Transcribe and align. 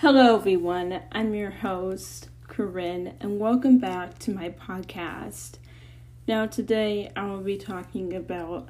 Hello, 0.00 0.36
everyone. 0.36 1.00
I'm 1.10 1.34
your 1.34 1.50
host, 1.50 2.28
Corinne, 2.46 3.14
and 3.18 3.40
welcome 3.40 3.78
back 3.78 4.16
to 4.20 4.30
my 4.30 4.48
podcast. 4.48 5.58
Now, 6.28 6.46
today 6.46 7.10
I 7.16 7.26
will 7.26 7.40
be 7.40 7.56
talking 7.58 8.14
about 8.14 8.68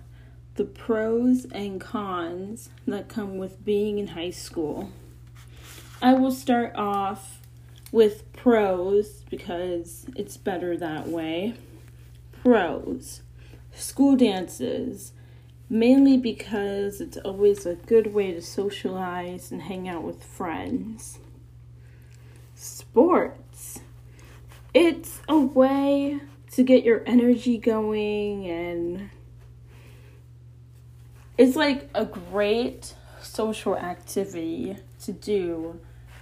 the 0.54 0.64
pros 0.64 1.44
and 1.52 1.78
cons 1.78 2.70
that 2.86 3.10
come 3.10 3.36
with 3.36 3.62
being 3.62 3.98
in 3.98 4.06
high 4.06 4.30
school. 4.30 4.90
I 6.00 6.14
will 6.14 6.32
start 6.32 6.74
off 6.76 7.42
with 7.92 8.32
pros 8.32 9.22
because 9.28 10.06
it's 10.16 10.38
better 10.38 10.78
that 10.78 11.08
way. 11.08 11.52
Pros 12.42 13.20
school 13.74 14.16
dances, 14.16 15.12
mainly 15.68 16.16
because 16.16 17.02
it's 17.02 17.18
always 17.18 17.66
a 17.66 17.74
good 17.74 18.14
way 18.14 18.32
to 18.32 18.40
socialize 18.40 19.52
and 19.52 19.62
hang 19.62 19.86
out 19.86 20.02
with 20.02 20.24
friends. 20.24 21.18
Sports, 22.60 23.78
it's 24.74 25.20
a 25.28 25.38
way 25.38 26.18
to 26.50 26.64
get 26.64 26.82
your 26.82 27.04
energy 27.06 27.56
going 27.56 28.48
and 28.48 29.10
it's 31.38 31.54
like 31.54 31.88
a 31.94 32.04
great 32.04 32.94
social 33.22 33.76
activity 33.76 34.76
to 35.04 35.12
do 35.12 35.78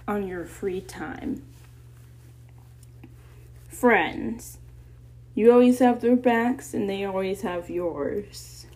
on 0.07 0.27
your 0.27 0.45
free 0.45 0.79
time. 0.79 1.41
Friends. 3.67 4.59
You 5.33 5.51
always 5.51 5.79
have 5.79 6.01
their 6.01 6.15
backs 6.15 6.75
and 6.75 6.87
they 6.87 7.03
always 7.03 7.41
have 7.41 7.67
yours. 7.67 8.67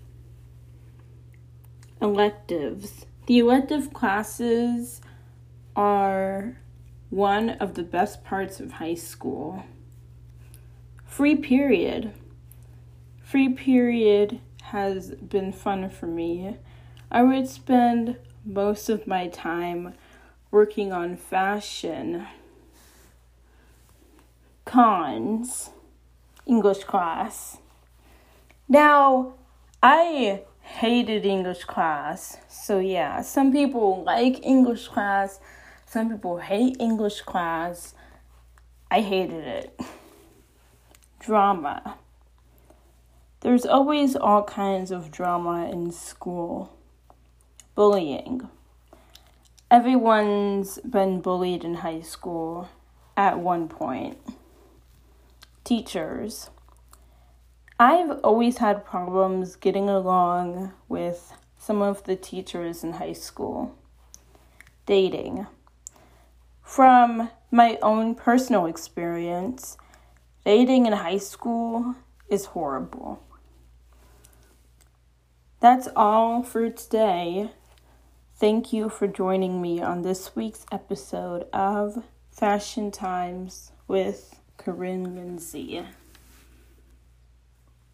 Electives. 2.02 3.05
The 3.28 3.38
elective 3.38 3.94
classes 3.94 5.00
are 5.76 6.57
one 7.12 7.51
of 7.51 7.76
the 7.76 7.84
best 7.84 8.23
parts 8.23 8.59
of 8.59 8.73
high 8.73 8.95
school. 8.95 9.63
Free 11.05 11.35
period. 11.35 12.13
Free 13.21 13.49
period 13.49 14.40
has 14.63 15.12
been 15.12 15.51
fun 15.51 15.89
for 15.89 16.07
me. 16.07 16.57
I 17.12 17.21
would 17.21 17.48
spend 17.48 18.17
most 18.45 18.89
of 18.89 19.05
my 19.05 19.27
time 19.27 19.93
working 20.49 20.91
on 20.91 21.17
fashion. 21.17 22.26
Cons 24.63 25.71
English 26.45 26.85
class. 26.85 27.57
Now, 28.70 29.34
I 29.84 30.43
hated 30.62 31.26
English 31.26 31.65
class. 31.65 32.37
So, 32.48 32.79
yeah, 32.79 33.21
some 33.21 33.51
people 33.51 34.04
like 34.04 34.45
English 34.45 34.87
class, 34.87 35.41
some 35.92 36.10
people 36.10 36.38
hate 36.38 36.78
English 36.80 37.20
class. 37.20 37.94
I 38.90 39.02
hated 39.02 39.46
it. 39.46 39.78
Drama. 41.20 41.98
There's 43.42 43.66
always 43.66 44.16
all 44.16 44.46
kinds 44.46 44.92
of 44.92 45.12
drama 45.12 45.70
in 45.70 45.92
school. 45.92 46.78
Bullying. 47.76 48.48
Everyone's 49.70 50.80
been 50.80 51.20
bullied 51.20 51.66
in 51.66 51.74
high 51.74 52.00
school 52.00 52.70
at 53.18 53.40
one 53.40 53.68
point 53.68 54.18
teachers. 55.66 56.52
I've 57.78 58.12
always 58.24 58.60
had 58.60 58.86
problems 58.86 59.58
getting 59.58 59.90
along 59.90 60.72
with 60.88 61.34
some 61.58 61.82
of 61.82 62.06
the 62.06 62.16
teachers 62.16 62.82
in 62.82 62.94
high 62.94 63.12
school. 63.12 63.76
Dating. 64.86 65.47
From 66.71 67.29
my 67.51 67.77
own 67.81 68.15
personal 68.15 68.65
experience, 68.65 69.75
dating 70.45 70.85
in 70.85 70.93
high 70.93 71.17
school 71.17 71.95
is 72.29 72.45
horrible. 72.45 73.21
That's 75.59 75.89
all 75.97 76.43
for 76.43 76.69
today. 76.69 77.51
Thank 78.35 78.71
you 78.71 78.87
for 78.87 79.05
joining 79.05 79.61
me 79.61 79.81
on 79.81 80.03
this 80.03 80.33
week's 80.33 80.65
episode 80.71 81.45
of 81.51 82.05
Fashion 82.31 82.89
Times 82.89 83.73
with 83.89 84.39
Corinne 84.55 85.13
Lindsay. 85.13 85.83